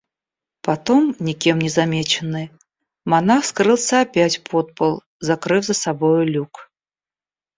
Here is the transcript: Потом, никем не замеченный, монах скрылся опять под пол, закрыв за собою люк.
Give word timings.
Потом, 0.63 1.15
никем 1.19 1.59
не 1.59 1.69
замеченный, 1.69 2.49
монах 3.05 3.45
скрылся 3.45 4.01
опять 4.01 4.43
под 4.43 4.73
пол, 4.73 5.03
закрыв 5.19 5.63
за 5.65 5.75
собою 5.75 6.25
люк. 6.25 6.71